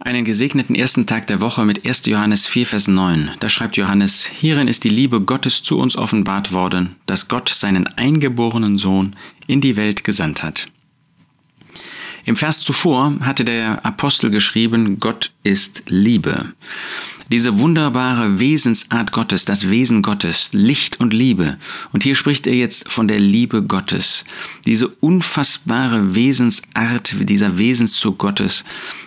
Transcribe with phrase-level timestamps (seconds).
[0.00, 2.06] Einen gesegneten ersten Tag der Woche mit 1.
[2.06, 3.30] Johannes 4, Vers 9.
[3.38, 7.86] Da schreibt Johannes, Hierin ist die Liebe Gottes zu uns offenbart worden, dass Gott seinen
[7.86, 9.14] eingeborenen Sohn
[9.46, 10.68] in die Welt gesandt hat.
[12.24, 16.52] Im Vers zuvor hatte der Apostel geschrieben, Gott ist Liebe.
[17.30, 21.56] Diese wunderbare Wesensart Gottes, das Wesen Gottes, Licht und Liebe.
[21.92, 24.24] Und hier spricht er jetzt von der Liebe Gottes.
[24.66, 28.64] Diese unfassbare Wesensart dieser Wesenszug Gottes,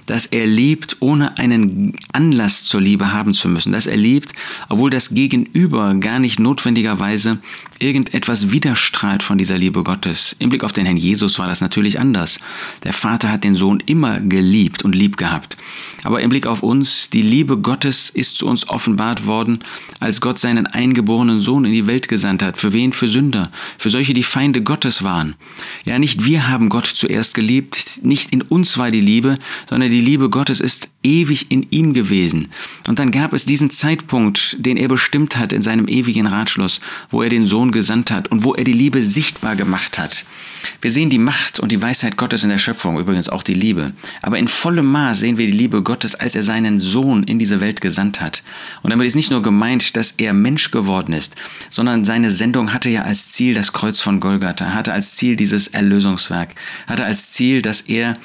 [0.08, 3.72] dass er liebt, ohne einen Anlass zur Liebe haben zu müssen.
[3.72, 4.34] Dass er liebt,
[4.70, 7.38] obwohl das Gegenüber gar nicht notwendigerweise
[7.78, 10.36] irgendetwas widerstrahlt von dieser Liebe Gottes.
[10.40, 12.40] Im Blick auf den Herrn Jesus war das natürlich anders.
[12.84, 15.58] Der Vater hat den Sohn immer geliebt und lieb gehabt.
[16.04, 19.60] Aber im Blick auf uns, die Liebe Gottes ist zu uns offenbart worden,
[20.00, 22.58] als Gott seinen eingeborenen Sohn in die Welt gesandt hat.
[22.58, 22.94] Für wen?
[22.94, 23.52] Für Sünder.
[23.78, 25.36] Für solche, die Feinde Gottes waren.
[25.86, 29.38] Ja, nicht wir haben Gott zuerst geliebt, nicht in uns war die Liebe,
[29.70, 32.50] sondern die Liebe Gottes ist ewig in ihm gewesen.
[32.88, 37.22] Und dann gab es diesen Zeitpunkt, den er bestimmt hat in seinem ewigen Ratschluss, wo
[37.22, 40.26] er den Sohn gesandt hat und wo er die Liebe sichtbar gemacht hat.
[40.80, 43.94] Wir sehen die Macht und die Weisheit Gottes in der Schöpfung, übrigens auch die Liebe.
[44.22, 47.60] Aber in vollem Maß sehen wir die Liebe Gottes, als er seinen Sohn in diese
[47.60, 48.44] Welt gesandt hat.
[48.84, 51.36] Und damit ist nicht nur gemeint, dass er Mensch geworden ist,
[51.72, 55.68] sondern seine Sendung hatte ja als Ziel das Kreuz von Golgatha, hatte als Ziel dieses
[55.68, 56.54] Erlösungswerk,
[56.86, 58.18] hatte als Ziel, dass er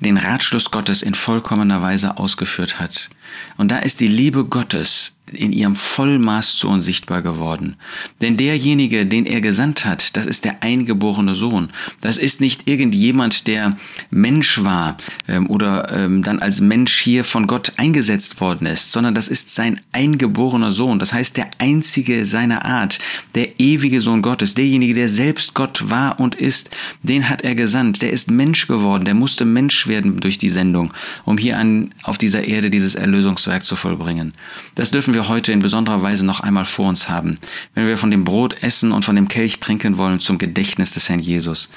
[0.00, 3.10] den Ratschluss Gottes in vollkommener Weise ausgeführt hat.
[3.56, 7.76] Und da ist die Liebe Gottes in ihrem Vollmaß zu uns sichtbar geworden.
[8.20, 11.70] Denn derjenige, den er gesandt hat, das ist der eingeborene Sohn.
[12.00, 13.76] Das ist nicht irgendjemand, der
[14.10, 19.14] Mensch war ähm, oder ähm, dann als Mensch hier von Gott eingesetzt worden ist, sondern
[19.14, 20.98] das ist sein eingeborener Sohn.
[20.98, 23.00] Das heißt, der einzige seiner Art,
[23.34, 26.70] der ewige Sohn Gottes, derjenige, der selbst Gott war und ist,
[27.02, 28.02] den hat er gesandt.
[28.02, 30.92] Der ist Mensch geworden, der musste Mensch werden durch die Sendung,
[31.24, 34.32] um hier an, auf dieser Erde dieses Erlösungswerk zu vollbringen.
[34.76, 37.38] Das dürfen wir heute in besonderer Weise noch einmal vor uns haben,
[37.74, 41.08] wenn wir von dem Brot essen und von dem Kelch trinken wollen zum Gedächtnis des
[41.08, 41.70] Herrn Jesus.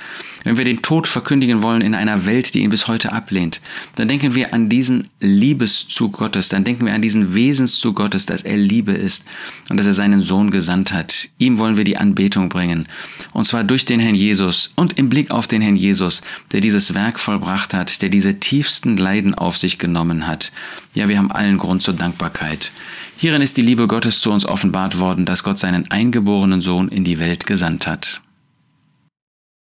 [0.45, 3.59] Wenn wir den Tod verkündigen wollen in einer Welt, die ihn bis heute ablehnt,
[3.95, 8.43] dann denken wir an diesen Liebeszug Gottes, dann denken wir an diesen Wesenszug Gottes, dass
[8.43, 9.25] er Liebe ist
[9.69, 11.27] und dass er seinen Sohn gesandt hat.
[11.39, 12.87] Ihm wollen wir die Anbetung bringen.
[13.33, 16.21] Und zwar durch den Herrn Jesus und im Blick auf den Herrn Jesus,
[16.53, 20.53] der dieses Werk vollbracht hat, der diese tiefsten Leiden auf sich genommen hat.
[20.93, 22.71] Ja, wir haben allen Grund zur Dankbarkeit.
[23.17, 27.03] Hierin ist die Liebe Gottes zu uns offenbart worden, dass Gott seinen eingeborenen Sohn in
[27.03, 28.21] die Welt gesandt hat.